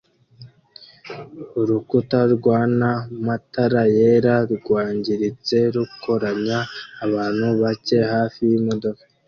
[1.59, 2.89] Urukuta rwana
[3.25, 6.59] matara yera rwangiritse rukoranya
[7.05, 9.03] abantu bake hafi yimodoka